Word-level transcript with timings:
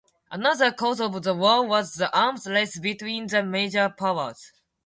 Another 0.31 0.71
cause 0.71 0.99
of 0.99 1.21
the 1.21 1.35
war 1.35 1.63
was 1.63 1.93
the 1.93 2.11
arms 2.11 2.47
race 2.47 2.79
between 2.79 3.27
the 3.27 3.43
major 3.43 3.87
powers. 3.87 4.51